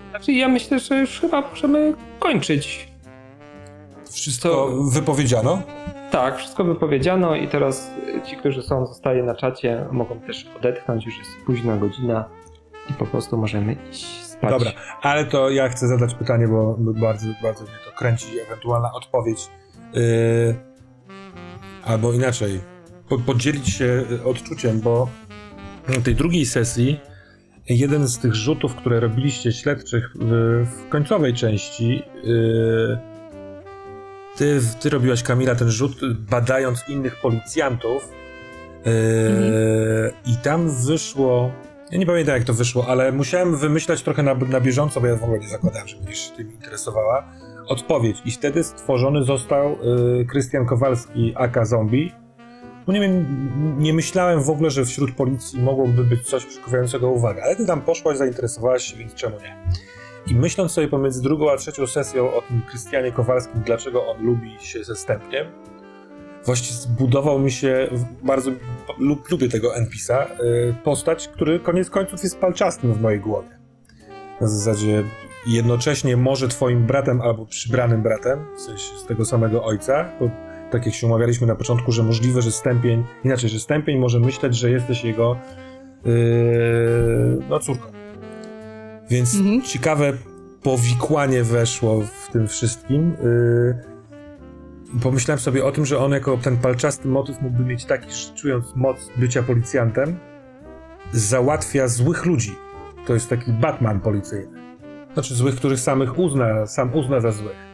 Znaczy 0.10 0.34
ja 0.34 0.48
myślę, 0.48 0.80
że 0.80 1.00
już 1.00 1.20
chyba 1.20 1.42
możemy 1.50 1.94
kończyć. 2.20 2.88
Wszystko 4.12 4.50
To- 4.50 4.84
wypowiedziano? 4.92 5.62
Tak, 6.12 6.38
wszystko 6.38 6.64
wypowiedziano 6.64 7.36
i 7.36 7.48
teraz 7.48 7.92
ci, 8.26 8.36
którzy 8.38 8.62
są, 8.62 8.86
zostali 8.86 9.24
na 9.24 9.36
czacie, 9.36 9.86
mogą 9.92 10.20
też 10.20 10.48
odetchnąć, 10.58 11.06
już 11.06 11.18
jest 11.18 11.30
późna 11.46 11.78
godzina 11.78 12.26
i 12.90 12.94
po 12.94 13.06
prostu 13.06 13.38
możemy 13.38 13.76
iść 13.92 14.27
spać. 14.38 14.51
Dobra, 14.51 14.72
ale 15.01 15.25
to 15.25 15.50
ja 15.50 15.70
chcę 15.70 15.88
zadać 15.88 16.13
pytanie, 16.13 16.48
bo 16.48 16.75
bardzo, 16.79 17.27
bardzo 17.44 17.63
mnie 17.63 17.74
to 17.86 17.98
kręci, 17.98 18.39
ewentualna 18.48 18.91
odpowiedź. 18.94 19.48
Yy, 19.94 20.56
albo 21.84 22.13
inaczej, 22.13 22.62
po, 23.10 23.20
podzielić 23.20 23.70
się 23.70 24.03
y, 24.12 24.24
odczuciem, 24.24 24.79
bo 24.82 25.10
w 25.88 26.03
tej 26.03 26.15
drugiej 26.15 26.46
sesji 26.46 27.00
jeden 27.70 28.08
z 28.08 28.20
tych 28.20 28.36
rzutów, 28.36 28.75
które 28.75 29.00
robiliście 29.00 29.51
śledczych 29.51 30.12
w, 30.15 30.65
w 30.65 30.89
końcowej 30.89 31.34
części, 31.34 32.03
yy, 32.24 32.98
ty, 34.38 34.60
ty 34.79 34.89
robiłaś, 34.89 35.24
Kamila, 35.24 35.56
ten 35.56 35.70
rzut 35.70 36.13
badając 36.13 36.89
innych 36.89 37.22
policjantów 37.22 38.10
yy, 38.86 38.91
i 40.25 40.36
tam 40.44 40.70
wyszło 40.86 41.51
ja 41.91 41.98
nie 41.98 42.06
pamiętam 42.06 42.36
jak 42.36 42.44
to 42.44 42.53
wyszło, 42.53 42.88
ale 42.88 43.12
musiałem 43.12 43.58
wymyślać 43.58 44.03
trochę 44.03 44.24
na, 44.24 44.34
na 44.34 44.62
bieżąco, 44.62 45.01
bo 45.01 45.08
ja 45.08 45.15
w 45.15 45.24
ogóle 45.24 45.39
nie 45.39 45.50
zakładałem, 45.50 45.88
że 45.88 45.98
będziesz 45.98 46.29
się 46.29 46.36
tym 46.36 46.51
interesowała. 46.51 47.24
Odpowiedź. 47.67 48.22
I 48.25 48.32
wtedy 48.32 48.63
stworzony 48.63 49.24
został 49.24 49.77
y, 50.22 50.25
Krystian 50.25 50.65
Kowalski 50.65 51.34
aka 51.36 51.65
Zombie. 51.65 52.12
Nie 52.88 53.00
wiem, 53.00 53.25
nie 53.79 53.94
myślałem 53.94 54.44
w 54.44 54.50
ogóle, 54.50 54.72
że 54.72 54.86
wśród 54.86 55.15
policji 55.15 55.62
mogłoby 55.62 56.03
być 56.03 56.29
coś 56.29 56.46
przykuwającego 56.46 57.10
uwagę, 57.10 57.44
ale 57.44 57.56
ty 57.56 57.65
tam 57.65 57.82
poszłaś, 57.82 58.17
zainteresowałaś 58.17 58.84
się, 58.84 58.98
więc 58.98 59.13
czemu 59.13 59.36
nie? 59.41 59.58
I 60.27 60.36
myśląc 60.36 60.72
sobie 60.72 60.88
pomiędzy 60.88 61.22
drugą 61.22 61.51
a 61.51 61.58
trzecią 61.58 61.88
sesją 61.88 62.34
o 62.34 62.41
tym 62.41 62.62
Krystianie 62.70 63.12
Kowalskim, 63.12 63.62
dlaczego 63.65 64.08
on 64.08 64.25
lubi 64.25 64.58
się 64.60 64.84
ze 64.84 64.96
stępniem, 64.96 65.48
właśnie 66.48 66.75
zbudował 66.77 67.39
mi 67.39 67.51
się, 67.51 67.88
w- 67.92 68.25
bardzo 68.25 68.51
lub, 69.00 69.32
lubię 69.32 69.50
tego 69.50 69.75
NPC-a, 69.75 70.25
y, 70.44 70.74
postać, 70.84 71.27
który 71.27 71.60
koniec 71.60 71.89
końców 71.89 72.24
jest 72.24 72.39
palczastym 72.39 72.94
w 72.94 73.01
mojej 73.01 73.20
głowie. 73.20 73.50
Na 74.42 74.48
zasadzie 74.48 75.04
jednocześnie 75.48 76.18
może 76.18 76.48
twoim 76.48 76.86
bratem 76.86 77.22
albo 77.22 77.46
przybranym 77.46 78.01
bratem, 78.01 78.39
w 78.58 78.62
sensie 78.62 78.98
z 78.98 79.06
tego 79.06 79.25
samego 79.25 79.63
ojca, 79.66 80.10
bo 80.20 80.30
tak 80.72 80.86
jak 80.86 80.96
się 80.96 81.08
umawialiśmy 81.08 81.48
na 81.48 81.56
początku, 81.56 81.92
że 81.92 82.04
możliwe, 82.04 82.42
że 82.42 82.51
stępień, 82.51 83.04
inaczej, 83.24 83.50
że 83.50 83.60
stępień 83.60 83.98
może 84.00 84.20
myśleć, 84.20 84.56
że 84.56 84.72
jesteś 84.72 85.04
jego 85.04 85.38
yy, 86.06 86.12
no 87.50 87.60
córką. 87.60 87.88
Więc 89.10 89.36
Mhm. 89.36 89.62
ciekawe 89.62 90.13
powikłanie 90.63 91.44
weszło 91.44 92.01
w 92.01 92.32
tym 92.32 92.48
wszystkim. 92.48 93.16
Yy, 93.24 93.97
pomyślałem 95.03 95.39
sobie 95.39 95.65
o 95.65 95.72
tym, 95.72 95.86
że 95.86 96.00
on 96.00 96.12
jako 96.12 96.38
ten 96.38 96.58
palczasty 96.58 97.08
motyw 97.08 97.41
mógłby 97.41 97.65
mieć 97.65 97.86
taki, 97.86 98.08
czując 98.36 98.75
moc 98.75 98.98
bycia 99.17 99.44
policjantem, 99.44 100.17
załatwia 101.12 101.88
złych 101.88 102.25
ludzi. 102.25 102.56
To 103.06 103.13
jest 103.13 103.29
taki 103.29 103.51
Batman 103.51 104.00
policyjny. 104.00 104.58
Znaczy 105.13 105.36
złych, 105.36 105.56
których 105.56 105.79
samych 105.79 106.20
uzna, 106.20 106.67
sam 106.67 106.94
uzna 106.94 107.20
za 107.20 107.32
złych. 107.32 107.67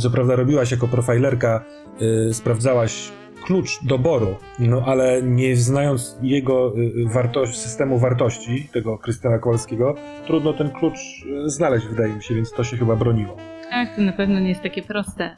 Co 0.00 0.10
prawda 0.10 0.36
robiłaś 0.36 0.70
jako 0.70 0.88
profilerka, 0.88 1.64
yy, 2.00 2.34
sprawdzałaś 2.34 3.12
klucz 3.44 3.84
doboru, 3.84 4.36
no 4.58 4.82
ale 4.86 5.22
nie 5.22 5.56
znając 5.56 6.16
jego 6.22 6.72
yy, 6.76 7.08
wartości, 7.08 7.58
systemu 7.58 7.98
wartości, 7.98 8.68
tego 8.72 8.98
Krystiana 8.98 9.38
Kowalskiego, 9.38 9.94
trudno 10.26 10.52
ten 10.52 10.70
klucz 10.70 10.98
yy, 11.26 11.50
znaleźć, 11.50 11.86
wydaje 11.86 12.14
mi 12.14 12.22
się, 12.22 12.34
więc 12.34 12.52
to 12.52 12.64
się 12.64 12.76
chyba 12.76 12.96
broniło. 12.96 13.36
Tak, 13.70 13.96
to 13.96 14.02
na 14.02 14.12
pewno 14.12 14.40
nie 14.40 14.48
jest 14.48 14.62
takie 14.62 14.82
proste, 14.82 15.36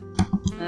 E, 0.61 0.68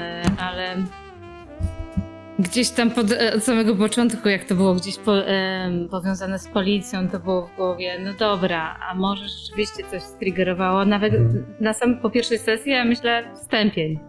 gdzieś 2.39 2.69
tam 2.69 2.91
pod, 2.91 3.11
e, 3.11 3.33
od 3.33 3.43
samego 3.43 3.75
początku, 3.75 4.29
jak 4.29 4.43
to 4.43 4.55
było 4.55 4.73
gdzieś 4.75 4.97
po, 4.97 5.25
em, 5.25 5.89
powiązane 5.89 6.39
z 6.39 6.47
policją, 6.47 7.09
to 7.09 7.19
było 7.19 7.47
w 7.47 7.55
głowie, 7.55 7.99
no 8.05 8.13
dobra, 8.13 8.79
a 8.89 8.95
może 8.95 9.27
rzeczywiście 9.27 9.83
coś 9.91 10.01
striggerowało. 10.01 10.85
Nawet 10.85 11.13
na 11.59 11.73
sam 11.73 11.99
po 11.99 12.09
pierwszej 12.09 12.39
sesji 12.39 12.71
ja 12.71 12.85
myślę 12.85 13.23
stępień. 13.35 13.99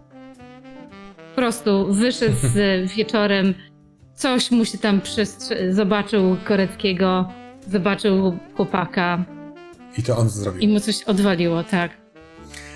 Po 1.35 1.37
prostu 1.37 1.95
wyszedł 1.95 2.37
z 2.43 2.57
wieczorem, 2.97 3.55
coś 4.15 4.51
mu 4.51 4.65
się 4.65 4.79
tam 4.79 5.01
przestrze- 5.01 5.73
zobaczył 5.73 6.37
Koreckiego, 6.45 7.29
zobaczył 7.69 8.39
chłopaka 8.57 9.25
I 9.99 10.03
to 10.03 10.17
on 10.17 10.29
zrobił. 10.29 10.61
i 10.61 10.69
mu 10.69 10.81
coś 10.81 11.03
odwaliło, 11.03 11.65
tak. 11.65 12.02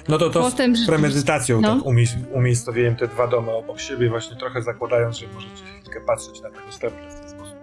No 0.09 0.19
to 0.19 0.31
to 0.31 0.41
Potem 0.41 0.77
z 0.77 0.87
premedytacją 0.87 1.61
no. 1.61 1.75
tak 1.75 1.85
umie- 1.85 2.25
umiejscowiłem 2.33 2.97
te 2.97 3.09
dwa 3.09 3.27
domy 3.27 3.53
obok 3.53 3.81
siebie, 3.81 4.09
właśnie 4.09 4.37
trochę 4.37 4.63
zakładając, 4.63 5.19
że 5.19 5.27
możecie 5.35 5.65
chwilkę 5.81 6.01
patrzeć 6.01 6.43
na 6.43 6.51
tego 6.51 6.73
stępnia 6.73 7.11
w 7.11 7.21
ten 7.21 7.29
sposób. 7.29 7.57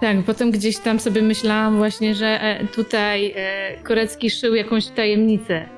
Tak, 0.00 0.16
potem 0.26 0.50
gdzieś 0.50 0.78
tam 0.78 1.00
sobie 1.00 1.22
myślałam 1.22 1.76
właśnie, 1.76 2.14
że 2.14 2.26
e, 2.42 2.66
tutaj 2.66 3.32
e, 3.36 3.76
Korecki 3.82 4.30
szył 4.30 4.54
jakąś 4.54 4.86
tajemnicę. 4.86 5.68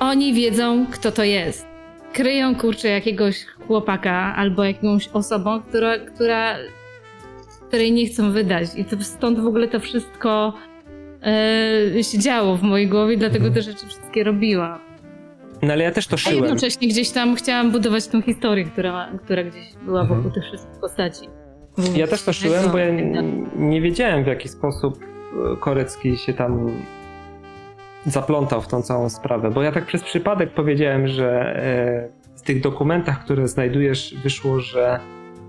Oni 0.00 0.34
wiedzą, 0.34 0.86
kto 0.92 1.12
to 1.12 1.24
jest. 1.24 1.66
Kryją, 2.12 2.54
kurczę, 2.54 2.88
jakiegoś 2.88 3.44
chłopaka 3.66 4.34
albo 4.36 4.64
jakąś 4.64 5.08
osobą, 5.08 5.62
która, 5.62 5.98
która, 5.98 6.56
której 7.68 7.92
nie 7.92 8.06
chcą 8.06 8.32
wydać. 8.32 8.68
I 8.76 8.84
to 8.84 8.96
stąd 9.00 9.40
w 9.40 9.46
ogóle 9.46 9.68
to 9.68 9.80
wszystko 9.80 10.52
e, 11.22 12.04
się 12.04 12.18
działo 12.18 12.56
w 12.56 12.62
mojej 12.62 12.88
głowie, 12.88 13.16
dlatego 13.16 13.46
Mhm. 13.46 13.54
te 13.54 13.62
rzeczy 13.62 13.86
wszystkie 13.86 14.24
robiłam. 14.24 14.78
No 15.62 15.72
ale 15.72 15.84
ja 15.84 15.90
też 15.90 16.06
to 16.06 16.14
A 16.14 16.18
szyłem. 16.18 16.44
jednocześnie 16.44 16.88
gdzieś 16.88 17.10
tam 17.10 17.34
chciałam 17.36 17.70
budować 17.70 18.06
tą 18.06 18.22
historię, 18.22 18.64
która, 18.64 19.08
która 19.24 19.44
gdzieś 19.44 19.64
była 19.84 20.00
Mhm. 20.00 20.18
wokół 20.22 20.34
tych 20.34 20.44
wszystkich 20.44 20.80
postaci. 20.80 21.28
Ja 21.96 22.06
też 22.06 22.22
to 22.22 22.32
szyłem, 22.32 22.70
bo 22.72 22.78
ja 22.78 22.86
nie 23.56 23.80
wiedziałem 23.80 24.24
w 24.24 24.26
jaki 24.26 24.48
sposób 24.48 24.98
e, 25.52 25.56
Korecki 25.56 26.16
się 26.16 26.32
tam 26.34 26.70
zaplątał 28.06 28.60
w 28.62 28.68
tą 28.68 28.82
całą 28.82 29.08
sprawę, 29.08 29.50
bo 29.50 29.62
ja 29.62 29.72
tak 29.72 29.86
przez 29.86 30.02
przypadek 30.02 30.50
powiedziałem, 30.50 31.08
że 31.08 31.56
e, 31.56 32.36
w 32.38 32.42
tych 32.42 32.60
dokumentach, 32.60 33.24
które 33.24 33.48
znajdujesz, 33.48 34.14
wyszło, 34.22 34.60
że 34.60 35.00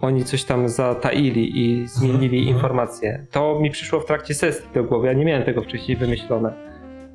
oni 0.02 0.24
coś 0.26 0.44
tam 0.44 0.70
zataili 0.70 1.60
i 1.66 1.88
zmienili 1.88 2.38
Mhm. 2.40 2.56
informacje. 2.58 3.26
To 3.32 3.60
mi 3.60 3.70
przyszło 3.72 4.00
w 4.00 4.06
trakcie 4.06 4.34
sesji 4.34 4.66
do 4.74 4.84
głowy, 4.84 5.08
ja 5.08 5.14
nie 5.14 5.26
miałem 5.26 5.44
tego 5.44 5.62
wcześniej 5.62 5.98
wymyślone. 5.98 6.54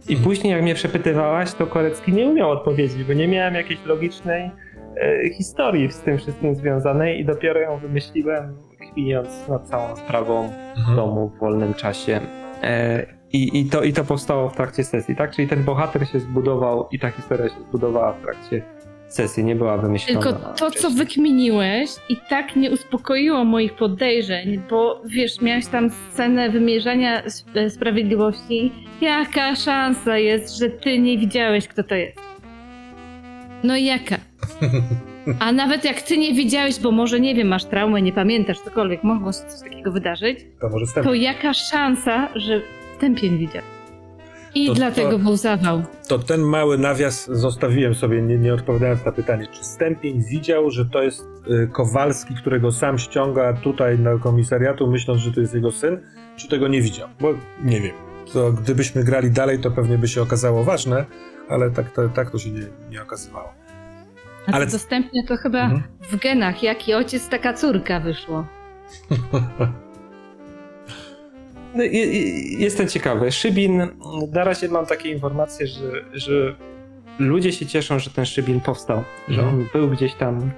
I 0.08 0.12
Mhm. 0.12 0.24
później 0.24 0.52
jak 0.52 0.62
mnie 0.62 0.74
przepytywałaś, 0.74 1.52
to 1.52 1.66
Korecki 1.66 2.12
nie 2.12 2.26
umiał 2.26 2.50
odpowiedzieć, 2.50 3.04
bo 3.04 3.12
nie 3.12 3.28
miałem 3.28 3.54
jakiejś 3.54 3.84
logicznej 3.86 4.50
e, 4.96 5.30
historii 5.30 5.92
z 5.92 6.00
tym 6.00 6.18
wszystkim 6.18 6.54
związanej 6.54 7.20
i 7.20 7.24
dopiero 7.24 7.60
ją 7.60 7.78
wymyśliłem 7.78 8.56
chwiląc 8.90 9.48
nad 9.48 9.68
całą 9.68 9.96
sprawą 9.96 10.48
w 10.92 10.96
domu 10.96 11.32
w 11.36 11.40
wolnym 11.40 11.74
czasie. 11.74 12.20
E, 12.62 13.06
i, 13.32 13.60
i, 13.60 13.64
to, 13.70 13.82
I 13.82 13.92
to 13.92 14.04
powstało 14.04 14.48
w 14.48 14.56
trakcie 14.56 14.84
sesji, 14.84 15.16
tak? 15.16 15.30
Czyli 15.30 15.48
ten 15.48 15.64
bohater 15.64 16.08
się 16.08 16.20
zbudował 16.20 16.88
i 16.92 16.98
ta 16.98 17.10
historia 17.10 17.48
się 17.48 17.60
zbudowała 17.68 18.12
w 18.12 18.22
trakcie 18.22 18.62
sesji, 19.08 19.44
nie 19.44 19.54
była 19.56 19.78
wymyślona. 19.78 20.22
Tylko 20.22 20.38
to, 20.38 20.54
co 20.54 20.70
wcześniej. 20.70 20.94
wykminiłeś, 20.98 21.90
i 22.08 22.16
tak 22.28 22.56
nie 22.56 22.70
uspokoiło 22.70 23.44
moich 23.44 23.72
podejrzeń, 23.74 24.62
bo 24.70 25.02
wiesz, 25.04 25.40
miałeś 25.40 25.66
tam 25.66 25.90
scenę 25.90 26.50
wymierzania 26.50 27.22
sp- 27.36 27.70
sprawiedliwości. 27.70 28.72
Jaka 29.00 29.56
szansa 29.56 30.18
jest, 30.18 30.58
że 30.58 30.70
ty 30.70 30.98
nie 30.98 31.18
widziałeś, 31.18 31.68
kto 31.68 31.82
to 31.82 31.94
jest? 31.94 32.18
No 33.64 33.76
i 33.76 33.84
jaka? 33.84 34.16
A 35.40 35.52
nawet 35.52 35.84
jak 35.84 36.02
ty 36.02 36.18
nie 36.18 36.34
widziałeś, 36.34 36.80
bo 36.80 36.90
może 36.90 37.20
nie 37.20 37.34
wiem, 37.34 37.48
masz 37.48 37.64
traumę, 37.64 38.02
nie 38.02 38.12
pamiętasz, 38.12 38.60
cokolwiek, 38.60 39.04
mogło 39.04 39.32
się 39.32 39.38
coś 39.38 39.60
takiego 39.70 39.92
wydarzyć, 39.92 40.38
To 40.60 40.68
może 40.68 40.86
to 41.04 41.14
jaka 41.14 41.54
szansa, 41.54 42.28
że 42.34 42.60
tępień 43.00 43.38
widział? 43.38 43.62
I 44.56 44.66
To- 44.66 44.74
dlatego 44.74 45.10
to- 45.10 45.18
był 45.18 45.36
zawał. 45.36 45.82
To 46.08 46.18
ten 46.18 46.40
mały 46.40 46.78
nawias 46.78 47.26
zostawiłem 47.32 47.94
sobie, 47.94 48.22
nie, 48.22 48.38
nie 48.38 48.54
odpowiadając 48.54 49.04
na 49.04 49.12
pytanie. 49.12 49.46
Czy 49.52 49.64
Stępień 49.64 50.22
widział, 50.30 50.70
że 50.70 50.84
to 50.86 51.02
jest 51.02 51.20
y, 51.50 51.68
Kowalski, 51.72 52.34
którego 52.34 52.72
sam 52.72 52.98
ściąga 52.98 53.52
tutaj 53.52 53.98
na 53.98 54.18
komisariatu, 54.18 54.86
myśląc, 54.90 55.20
że 55.20 55.32
to 55.32 55.40
jest 55.40 55.54
jego 55.54 55.72
syn? 55.72 56.00
Czy 56.36 56.48
tego 56.48 56.68
nie 56.68 56.82
widział? 56.82 57.08
Bo 57.20 57.34
nie 57.64 57.80
wiem. 57.80 57.94
To 58.32 58.52
gdybyśmy 58.52 59.04
grali 59.04 59.30
dalej, 59.30 59.58
to 59.58 59.70
pewnie 59.70 59.98
by 59.98 60.08
się 60.08 60.22
okazało 60.22 60.64
ważne, 60.64 61.04
ale 61.48 61.70
tak 61.70 61.90
to, 61.90 62.08
tak 62.08 62.30
to 62.30 62.38
się 62.38 62.50
nie, 62.50 62.66
nie 62.90 63.02
okazywało. 63.02 63.48
A 63.48 64.46
Ale- 64.46 64.56
Ale... 64.56 64.66
dostępnie 64.66 65.24
to 65.26 65.36
chyba 65.36 65.60
Mhm. 65.62 65.82
w 66.10 66.16
genach, 66.16 66.62
jaki 66.62 66.94
ojciec, 66.94 67.28
taka 67.28 67.52
córka 67.52 68.00
wyszło. 68.00 68.46
No, 71.76 71.84
jestem 72.58 72.88
ciekawy. 72.88 73.32
Szybin, 73.32 73.82
na 74.32 74.44
razie 74.44 74.68
mam 74.68 74.86
takie 74.86 75.10
informacje, 75.10 75.66
że, 75.66 75.90
że 76.12 76.54
ludzie 77.18 77.52
się 77.52 77.66
cieszą, 77.66 77.98
że 77.98 78.10
ten 78.10 78.24
Szybin 78.26 78.60
powstał, 78.60 79.02
że 79.28 79.40
Mhm. 79.42 79.58
on 79.60 79.66
był 79.72 79.88
gdzieś 79.90 80.14
tam 80.14 80.50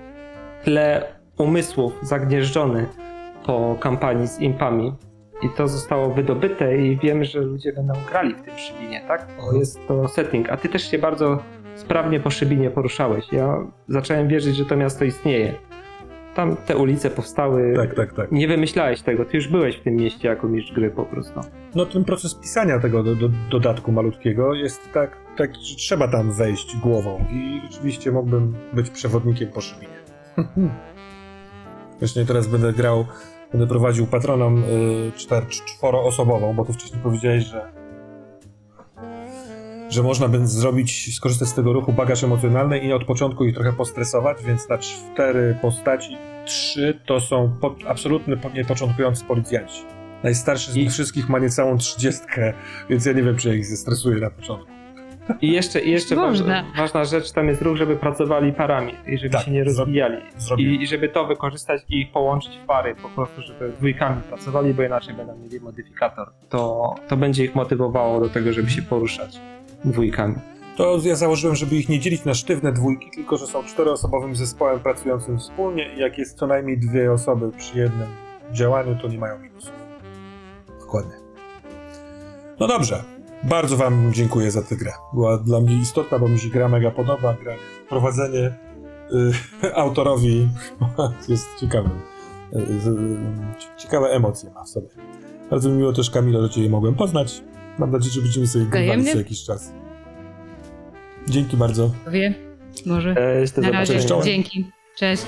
w 0.60 0.64
tle 0.64 1.02
umysłów 1.38 1.92
zagnieżdżony 2.02 2.86
po 3.46 3.76
kampanii 3.80 4.28
z 4.28 4.40
impami. 4.40 4.92
I 5.42 5.48
to 5.56 5.68
zostało 5.68 6.14
wydobyte 6.14 6.78
i 6.78 6.96
wiem, 6.96 7.24
że 7.24 7.40
ludzie 7.40 7.72
będą 7.72 7.94
grali 8.08 8.34
w 8.34 8.42
tym 8.42 8.58
Szybinie, 8.58 9.04
tak? 9.08 9.26
Bo 9.36 9.42
Mhm. 9.42 9.58
jest 9.58 9.78
to 9.88 10.08
setting. 10.08 10.50
A 10.50 10.56
ty 10.56 10.68
też 10.68 10.90
się 10.90 10.98
bardzo 10.98 11.42
sprawnie 11.74 12.20
po 12.20 12.30
Szybinie 12.30 12.70
poruszałeś. 12.70 13.32
Ja 13.32 13.56
zacząłem 13.88 14.28
wierzyć, 14.28 14.56
że 14.56 14.64
to 14.64 14.76
miasto 14.76 15.04
istnieje. 15.04 15.54
Tam 16.38 16.56
te 16.56 16.76
ulice 16.76 17.10
powstały. 17.10 17.72
tak, 17.76 17.94
tak, 17.94 18.12
tak. 18.12 18.32
Nie 18.32 18.48
wymyślałeś 18.48 19.02
tego, 19.02 19.24
ty 19.24 19.36
już 19.36 19.48
byłeś 19.48 19.76
w 19.76 19.82
tym 19.82 19.96
mieście 19.96 20.28
jako 20.28 20.48
mistrz 20.48 20.72
gry 20.72 20.90
po 20.90 21.04
prostu. 21.04 21.40
No 21.74 21.86
ten 21.86 22.04
proces 22.04 22.34
pisania 22.34 22.78
tego 22.78 23.02
do, 23.02 23.14
do, 23.14 23.28
dodatku 23.50 23.92
malutkiego 23.92 24.54
jest 24.54 24.92
tak, 24.92 25.16
tak, 25.36 25.54
że 25.54 25.76
trzeba 25.76 26.08
tam 26.08 26.32
wejść 26.32 26.76
głową 26.76 27.24
i 27.30 27.60
rzeczywiście 27.70 28.12
mógłbym 28.12 28.54
być 28.72 28.90
przewodnikiem 28.90 29.48
po 29.48 29.60
szybinie. 29.60 29.96
Właśnie 32.00 32.24
teraz 32.24 32.46
będę 32.46 32.72
grał, 32.72 33.06
będę 33.52 33.66
prowadził 33.66 34.06
patroną 34.06 34.56
y, 34.58 34.62
czter, 35.16 35.44
cz- 35.44 35.64
czworoosobową, 35.64 36.54
bo 36.54 36.64
ty 36.64 36.72
wcześniej 36.72 37.00
powiedziałeś, 37.02 37.44
że 37.44 37.72
że 39.90 40.02
można 40.02 40.28
będzie 40.28 40.46
zrobić, 40.46 41.16
skorzystać 41.16 41.48
z 41.48 41.54
tego 41.54 41.72
ruchu 41.72 41.92
bagaż 41.92 42.24
emocjonalny 42.24 42.78
i 42.78 42.92
od 42.92 43.04
początku 43.04 43.44
ich 43.44 43.54
trochę 43.54 43.72
postresować, 43.72 44.36
więc 44.44 44.68
na 44.68 44.78
cztery 44.78 45.58
postaci, 45.62 46.16
trzy 46.44 47.00
to 47.06 47.20
są 47.20 47.52
po, 47.60 47.74
absolutnie 47.88 48.36
po- 48.36 48.50
niepoczątkujący 48.50 49.24
policjanci. 49.24 49.82
Najstarszy 50.22 50.72
z 50.72 50.76
I- 50.76 50.80
nich 50.80 50.90
wszystkich 50.92 51.28
ma 51.28 51.38
niecałą 51.38 51.78
trzydziestkę, 51.78 52.52
więc 52.90 53.06
ja 53.06 53.12
nie 53.12 53.22
wiem, 53.22 53.36
czy 53.36 53.48
ja 53.48 53.54
ich 53.54 53.66
zestresuję 53.66 54.20
na 54.20 54.30
początku. 54.30 54.68
I 55.40 55.52
jeszcze, 55.52 55.80
i 55.80 55.90
jeszcze 55.90 56.16
ważna, 56.16 56.64
ważna 56.76 57.04
rzecz, 57.04 57.32
tam 57.32 57.48
jest 57.48 57.62
ruch, 57.62 57.76
żeby 57.76 57.96
pracowali 57.96 58.52
parami 58.52 58.92
i 59.06 59.18
żeby 59.18 59.30
Tak, 59.32 59.44
się 59.44 59.50
nie 59.50 59.64
rozbijali. 59.64 60.16
I, 60.58 60.82
I 60.82 60.86
żeby 60.86 61.08
to 61.08 61.26
wykorzystać 61.26 61.82
i 61.88 62.06
połączyć 62.06 62.58
w 62.64 62.66
pary, 62.66 62.94
po 63.02 63.08
prostu, 63.08 63.42
żeby 63.42 63.72
dwójkami 63.78 64.22
pracowali, 64.22 64.74
bo 64.74 64.82
inaczej 64.82 65.14
będą 65.14 65.36
mieli 65.38 65.60
modyfikator. 65.60 66.30
To, 66.48 66.94
to 67.08 67.16
będzie 67.16 67.44
ich 67.44 67.54
motywowało 67.54 68.20
do 68.20 68.28
tego, 68.28 68.52
żeby 68.52 68.70
się 68.70 68.82
poruszać 68.82 69.40
dwójkami. 69.84 70.34
To 70.76 70.98
ja 71.04 71.16
założyłem, 71.16 71.56
żeby 71.56 71.76
ich 71.76 71.88
nie 71.88 72.00
dzielić 72.00 72.24
na 72.24 72.34
sztywne 72.34 72.72
dwójki, 72.72 73.10
tylko 73.10 73.36
że 73.36 73.46
są 73.46 73.64
czteroosobowym 73.64 74.36
zespołem 74.36 74.80
pracującym 74.80 75.38
wspólnie 75.38 75.94
i 75.94 76.00
jak 76.00 76.18
jest 76.18 76.38
co 76.38 76.46
najmniej 76.46 76.78
dwie 76.78 77.12
osoby 77.12 77.52
przy 77.52 77.78
jednym 77.78 78.08
działaniu, 78.52 78.96
to 79.02 79.08
nie 79.08 79.18
mają 79.18 79.38
minusów. 79.38 79.72
Dokładnie. 80.80 81.14
No 82.60 82.66
dobrze. 82.66 83.04
Bardzo 83.44 83.76
wam 83.76 84.12
dziękuję 84.12 84.50
za 84.50 84.62
tę 84.62 84.76
grę. 84.76 84.92
Była 85.14 85.38
dla 85.38 85.60
mnie 85.60 85.74
istotna, 85.74 86.18
bo 86.18 86.28
mi 86.28 86.38
się 86.38 86.48
gra 86.48 86.68
mega 86.68 86.90
podoba. 86.90 87.34
Gra, 87.42 87.54
prowadzenie 87.88 88.54
y, 89.62 89.74
autorowi 89.74 90.48
jest 91.28 91.46
ciekawym. 91.60 92.00
Y, 92.52 92.58
y, 92.58 93.76
ciekawe 93.76 94.08
emocje 94.08 94.50
ma 94.50 94.64
w 94.64 94.68
sobie. 94.68 94.88
Bardzo 95.50 95.68
mi 95.68 95.76
miło 95.76 95.92
też, 95.92 96.10
Kamilo, 96.10 96.42
że 96.42 96.50
cię 96.50 96.70
mogłem 96.70 96.94
poznać. 96.94 97.42
Mam 97.78 97.90
nadzieję, 97.90 98.12
że 98.14 98.20
będziemy 98.22 98.46
sobie 98.46 98.64
Wzajemnie. 98.64 99.12
za 99.12 99.18
jakiś 99.18 99.44
czas. 99.44 99.72
Dzięki 101.28 101.56
bardzo. 101.56 101.90
Wie? 102.10 102.34
Może. 102.86 103.14
Cześć, 103.14 103.52
do 103.52 103.62
Na 103.62 103.70
razie. 103.70 104.00
Dzięki. 104.24 104.70
Cześć. 104.96 105.22